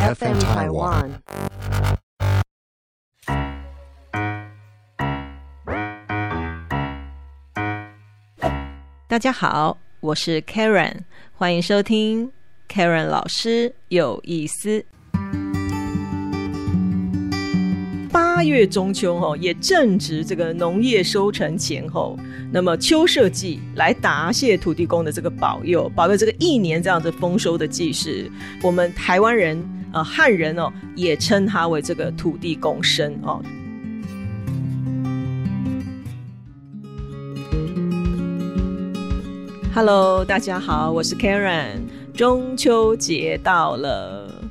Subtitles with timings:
[0.00, 1.10] FM Taiwan。
[9.06, 11.00] 大家好，我是 Karen，
[11.34, 12.32] 欢迎收听
[12.66, 14.82] Karen 老师有意思。
[18.10, 22.18] 八月中秋哦，也正值这个农业收成前后，
[22.50, 28.30] 那么秋社祭来答谢土地公的这个保佑，保佑这个一年这样子丰收的季事。
[28.62, 29.62] 我们台湾人
[29.92, 33.42] 呃汉人哦，也称它为这个土地公生哦。
[39.74, 41.80] Hello，大家好，我是 Karen。
[42.14, 44.44] 中秋节到了，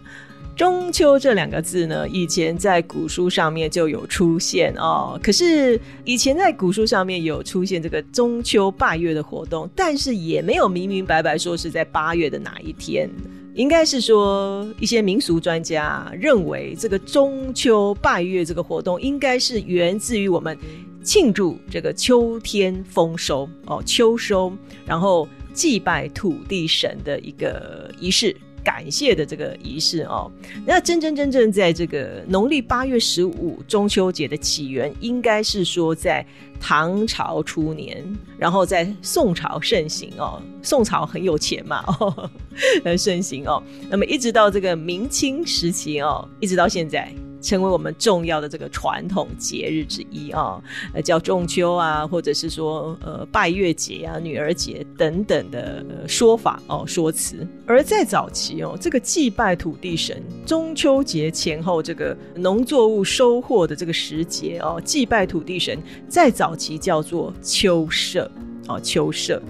[0.57, 5.19] 中秋这两个字呢，以前在古书上面就有出现哦。
[5.21, 13.09] 可是以前在古书上面有出现这个中秋拜月的活动，但是也没有明明白白说是在八月的哪一天。
[13.59, 20.57] 应该是说一些民俗专家认为，这个中秋拜月这个活动应该是源自于我们。
[21.01, 24.51] 庆祝这个秋天丰收哦，秋收，
[24.85, 28.35] 然后祭拜土地神的一个仪式，
[28.69, 30.31] 感谢的这个仪式哦。
[30.63, 36.23] 那真真正正在这个农历八月十五中秋节的起源，应该是说在
[36.59, 38.05] 唐朝初年，
[38.37, 40.39] 然后在宋朝盛行哦。
[40.61, 42.29] 宋朝很有钱嘛，哦，
[42.85, 43.63] 很 盛行哦。
[43.89, 47.11] 那么一直到这个明清时期哦，一直到现在。
[47.41, 50.61] 成为我们重要的这个传统节日之一啊，
[50.93, 57.47] 呃，叫中秋啊，或者是说呃拜月节啊、女儿节等等的说法哦说辞。
[57.65, 68.29] 而在早期哦，这个祭拜土地神，中秋节前后这个农作物收获的这个时节哦，祭拜土地神，在早期叫做秋社
[68.67, 69.41] 哦，秋社。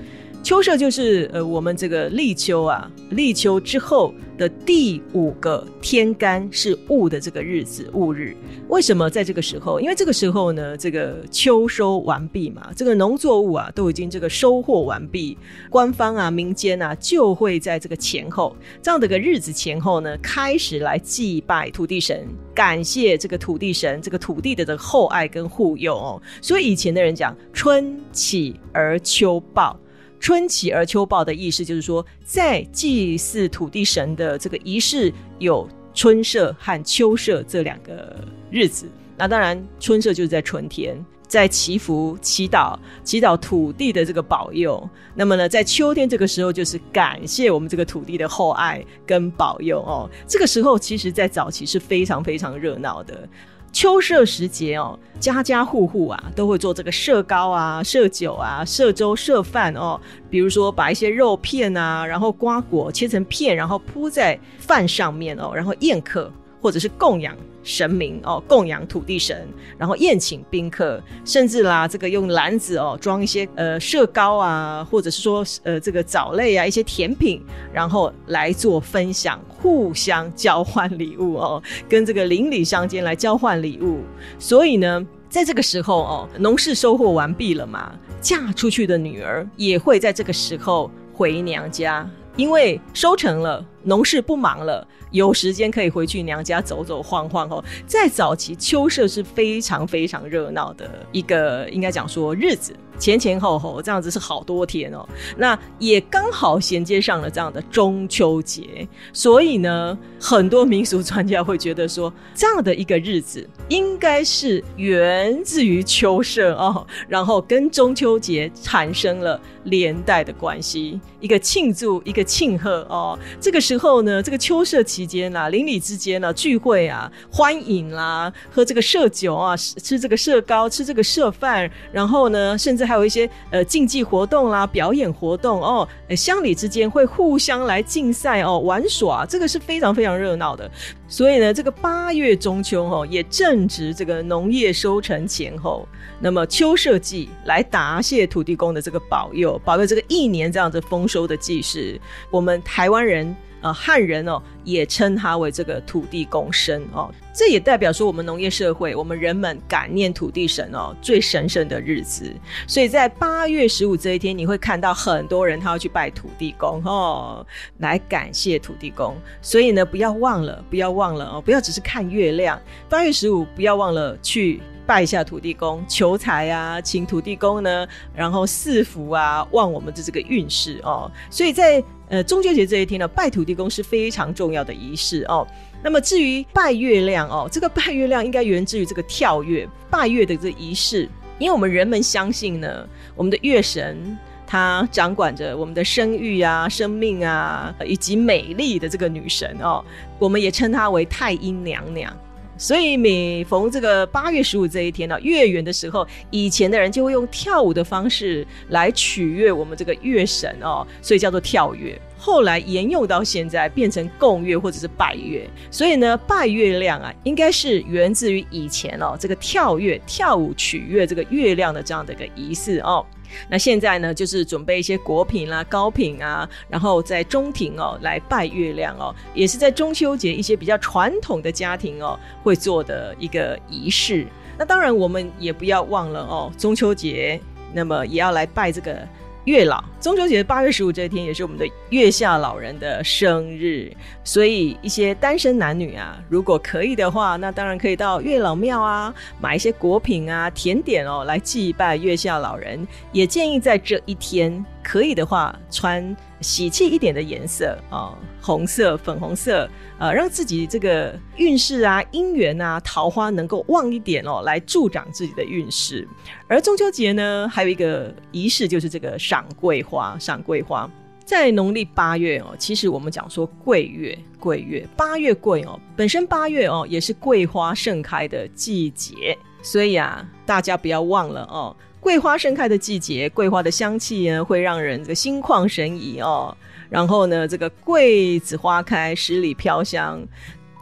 [0.42, 8.36] 秋社就是呃，我们这个立秋啊，立秋之后的第五个天干是戊的这个日子，戊日。
[8.70, 9.80] 为什么在这个时候？
[9.80, 15.38] 因为这个时候呢，这个秋收完毕嘛，这个农作物啊都已经这个收获完毕，
[15.70, 22.26] 官方啊、民间啊就会在这个前后这样的个日子前后呢，开始来祭拜土地神，
[22.56, 26.22] 感谢这个土地神，这个土地的这个厚爱跟护佑哦。
[26.42, 29.78] 所以以前的人讲春起而秋报。
[30.20, 38.16] 春起而秋报的意思就是说，在祭祀土地神的这个仪式有春社和秋社这两个
[38.52, 38.88] 日子。
[39.18, 44.90] 那当然，春社就是在春天，在祈福、祈祷、祈祷土地的这个保佑。
[45.14, 50.10] 那么呢，在秋天这个时候，就是感谢我们这个土地的厚爱跟保佑哦。
[50.28, 53.28] 这个时候，其实在早期是非常非常热闹的。
[53.72, 60.00] 秋社时节哦，家家户户啊都会做这个社糕啊、社酒啊、社粥、社饭哦。
[60.30, 66.32] 比如说，把一些肉片啊，然后瓜果切成片，然后铺在饭上面哦，然后宴客
[66.62, 67.36] 或者是供养。
[67.62, 69.46] 神明哦，供养土地神，
[69.78, 77.44] 然后宴请宾客，甚至啦，这个用篮子哦装一些呃社糕啊，或者是说呃这个藻类啊一些甜品，
[77.74, 84.00] 然后来做分享，互相交换礼物哦，跟这个邻里乡间来交换礼物。
[84.40, 94.88] 所以呢，在这个时候哦，农事收获完毕了嘛，嫁出去的女儿也会在这个时候回娘家，因为收成了，农事不忙了。
[95.12, 97.64] 有时间可以回去娘家走走晃晃哦。
[97.88, 102.74] 在早期，秋社是非常非常热闹的一个，应该讲说日子。
[103.00, 105.08] 前前后后这样子是好多天哦，
[105.38, 123.18] 那也刚好衔接上了这样的中秋节，所以呢，很多民俗专家会觉得说，这样的一个日子应该是源自于秋社哦，然后跟中秋节产生了连带的关系，一个庆祝，一个庆贺哦。
[123.40, 132.90] 这个时候呢，这个秋社期间啊，邻里之间呢聚会啊，欢饮啦，喝这个社酒啊，吃这个社糕，吃这个社饭，然后呢，甚至。
[132.90, 135.88] 还有一些呃竞技活动啦、表演活动哦，
[136.18, 140.68] 乡里之间会互相来竞赛哦、玩耍，这个是非常非常热闹的。
[141.08, 145.88] 所以呢，这个八月中秋哦，也正值这个农业收成前后，
[146.20, 152.02] 那么秋社祭来答谢土地公的这个保佑，保佑这个一年这样子丰收的祭事。
[152.32, 153.36] 我们台湾人。
[153.62, 162.34] 呃，汉人哦，也称它为这个土地公生哦，这也代表说我们农业社会，我们人们感念土地神哦，最神圣的日子。
[162.68, 167.46] 所以在八月十五这一天，你会看到很多人他要去拜土地公哦，
[167.80, 169.16] 来感谢土地公。
[169.42, 172.60] 所以呢，不要忘了，不要忘了哦，不要只是看月亮。
[172.88, 181.12] 八月十五，不要忘了去拜一下土地公，求财啊，请土地公呢，然后赐福啊，旺我们的这个运势哦。
[181.30, 185.48] 所以在呃，中秋节这一天呢，拜土地公是非常重要的仪式哦。
[185.84, 191.08] 那么至于拜月亮哦，这个拜月亮应该源自于这个跳跃拜月的这仪式，
[191.38, 194.18] 因为我们人们相信呢，我们的月神
[194.48, 199.86] 他掌管着我们的生育啊、生命啊以及美丽的这个女神哦，
[200.18, 202.12] 我们也称她为太阴娘娘。
[202.60, 212.00] 所以每逢这个八月十五这一天呢，月圆的时候，以前的人就会用跳舞的方式来取悦我们这个月神哦，所以叫做跳月。
[212.18, 215.50] 后来沿用到现在，变成供月或者是拜月。
[215.72, 223.06] 所以呢，拜月亮啊，应该是源自于以前哦，这个跳月跳舞取悦这个月亮的这样的一个仪式哦。
[223.50, 234.28] 那现在呢，就是准备一些果品啦、糕品啊，然后在中庭哦来拜月亮哦，也是在中秋节一些比较传统的家庭哦会做的一个仪式。
[234.58, 237.40] 那当然，我们也不要忘了哦，中秋节
[237.74, 239.08] 那么也要来拜这个。
[239.46, 243.92] 月老，中秋节八月十五这一天也是我们的月下老人的生日，
[244.24, 252.86] 所以一些单身男女啊，如果可以的话，那当然可以到月老庙啊，买一些果品啊、甜点哦，来祭拜月下老人。
[253.12, 256.16] 也建议在这一天，可以的话穿。
[256.42, 266.08] 喜气一点的颜色啊，红色、粉红色，呃，让自己这个运势啊、姻缘啊、桃花能够旺一点哦，来助长自己的运势。
[266.48, 270.18] 而中秋节呢，还有一个仪式，就是这个赏桂花。
[270.18, 270.90] 赏桂花
[271.26, 281.76] 在农历八月哦，其实我们讲说桂月，桂月八月桂哦，本身八月哦也是桂花盛开的季节，所以啊，大家不要忘了哦。
[282.00, 286.56] 桂花盛开的季节，桂花的香气呢，会让人这个心旷神怡哦。
[286.90, 290.26] 然后呢，这个桂子花开，十里飘香。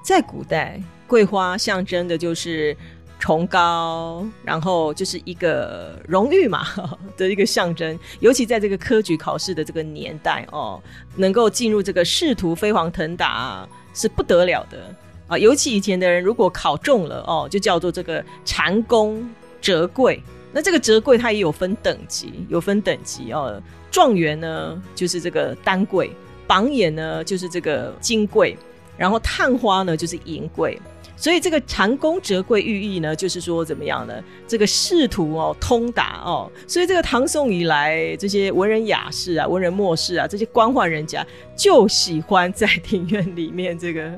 [0.04, 2.75] 在古代，桂花象征的就是
[3.19, 6.66] 崇高，然后就是一个荣誉嘛
[7.18, 8.00] 的一个象征。
[8.22, 10.81] 尤其在这个科举考试的这个年代哦，
[11.18, 14.96] 能够进入这个仕途飞黄腾达是不得了的
[15.28, 15.38] 啊。
[15.38, 19.30] 尤其以前的人，如果考中了哦，就叫做这个蟾宫
[19.60, 20.24] 折桂。
[20.52, 23.62] 那这个折桂它也有分等级，有分等级哦。
[23.92, 26.12] 状元呢就是这个丹桂，
[26.46, 28.58] 榜眼呢就是这个金桂，
[28.98, 30.80] 然后探花呢就是银桂。
[31.20, 34.14] 所以这个蟾宫折桂寓意呢，就是说怎么样呢？
[34.48, 36.52] 这个仕途哦通达哦。
[36.68, 44.12] 所以这个唐宋以来，这些文人雅士啊、文人墨士啊，这些官宦人家就喜欢在庭院里面这个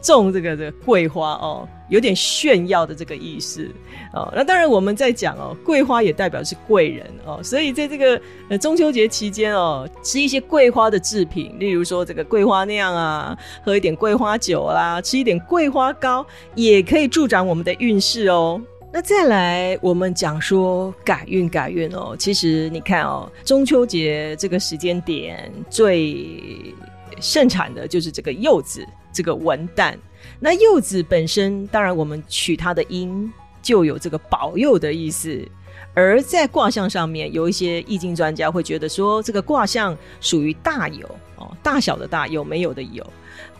[0.00, 1.68] 种这个这个桂花哦。
[1.88, 3.70] 有点炫耀的这个意思
[4.12, 18.60] 哦，那当然我们在讲哦，桂花也代表是贵人哦，所以在这个呃中秋节期间哦，吃一些桂花的制品，例如说这个桂花酿啊，喝一点桂花酒啦，吃一点桂花糕，也可以助长我们的运势哦。
[18.92, 26.74] 那再来我们讲说改运改运哦，其实你看哦，中秋节这个时间点最
[27.20, 29.94] 盛产的就是这个柚子，这个文旦。
[30.40, 33.32] 那柚子本身，当然我们取它的音，
[33.62, 35.46] 就有这个保佑的意思。
[35.94, 41.06] 而在卦象上面，有一些易经专家会觉得说，这个卦象属于大有
[41.36, 43.06] 哦，大小的大有没有的有。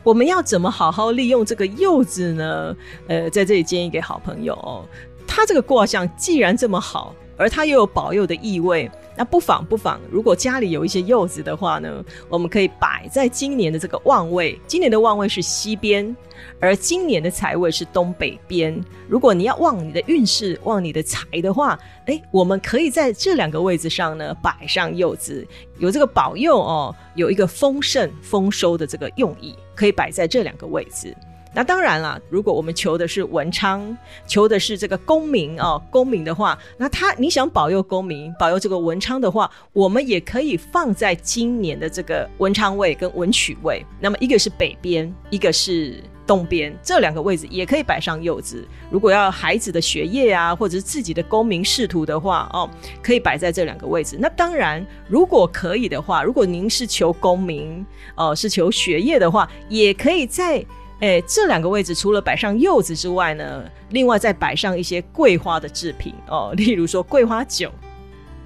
[0.02, 2.76] 我们要怎么好好利用这个柚子呢？
[3.08, 4.84] 呃，在这里建议给好朋友哦，
[5.26, 8.90] 他这个卦象既然这么好，而它又有保佑的意味。
[9.18, 14.60] 那不妨不妨，如果家里有一些柚子的话呢，我们可以摆在今年的这个旺位。
[14.66, 16.14] 今年的旺位是西边，
[16.60, 18.78] 而今年的财位是东北边。
[19.08, 25.46] 如果你要旺你的运势、旺你的财的话，哎，我们可以在这两个位置上呢摆上柚子，
[25.78, 31.16] 有这个保佑哦，有一个丰盛丰收的这个用意，可以摆在这两个位置。
[31.56, 33.96] 那当然了，如果我们求的是文昌，
[34.26, 43.82] 求的是这个功名哦，功名的话，那他你想保佑功名，保佑这个文昌的话，我们也可以放在今年的这个文昌位跟文曲位。
[43.98, 48.62] 那么一个是北边，一个是东边，这两个位置也可以摆上柚子。
[48.90, 52.68] 如果要孩子的学业啊，或者是自己的功名仕途的话，哦，
[53.02, 54.18] 可以摆在这两个位置。
[54.20, 60.62] 那当然，如果可以的话，如果您是求功名，哦，是求学业的话，也可以在。
[61.00, 67.70] 哎，这两个位置除了摆上柚子之外呢，另外再摆上一些桂花的制品哦， 例如说桂花酒，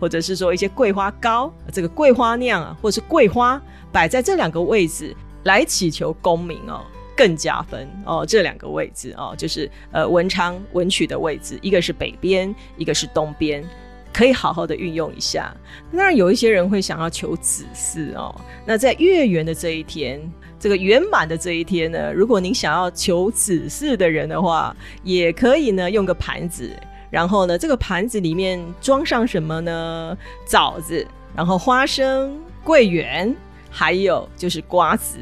[0.01, 3.61] 或者是说一些桂花糕，这个桂花酿啊，或是桂花
[3.93, 5.15] 摆在这两个位置
[5.45, 6.85] 来祈求功名哦，
[7.17, 8.27] 更加分哦。
[8.27, 13.65] 这两个位置哦，就是呃文昌文曲的位置，一个是北边，一个是东边，
[14.13, 15.55] 可以好好的运用一下。
[15.93, 18.35] 当然，有一些人会想要求子嗣哦，
[18.67, 20.21] 那在月圆的这一天。
[20.59, 26.71] 这个圆满的这一天呢，如果您想要求子嗣的人的话，也可以呢用个盘子，
[27.09, 30.15] 然后呢这个盘子里面装上什么呢？
[30.45, 33.35] 枣子，然后花生、桂圆，
[33.71, 35.17] 还有就是瓜子。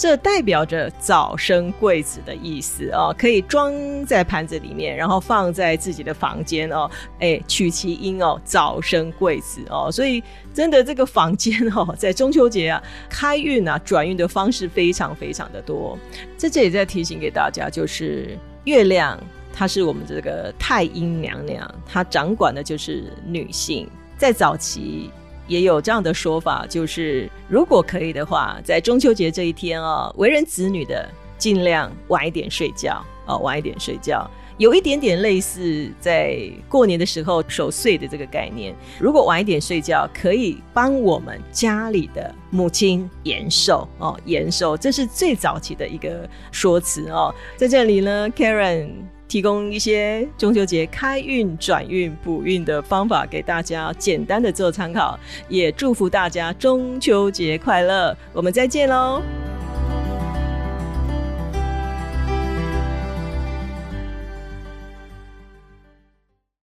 [0.00, 3.70] 这代表着早生贵子的意思哦，可以装
[4.06, 15.98] 在盘子里面，然后放在自己的房间哦，哎，取其音哦，早生贵子哦，所以真的这个房间哦， 在中秋节啊，开运啊，转运的方式非常非常的多。
[16.38, 25.10] 在这里再提醒给大家，就是月亮它是我们这个太阴娘娘，她掌管的就是女性，在早期。
[25.50, 34.30] 也有这样的说法，就是如果可以的话，在中秋节这一天哦，为人子女的尽量晚一点睡觉哦，晚一点睡觉，
[34.60, 36.38] 有一点点类似在
[36.68, 38.76] 过年的时候守岁的这个概念。
[38.98, 47.34] 如果晚一点睡觉，可以帮我们家里的母亲延寿哦，延寿，这是最早期的一个说辞哦。
[47.56, 48.90] 在这里呢，Karen。
[49.30, 55.16] 提供一些中秋节开运、转运、补运的方法给大家，简单的做参考。
[55.48, 58.12] 也祝福大家中秋节快乐！
[58.32, 59.22] 我们再见喽。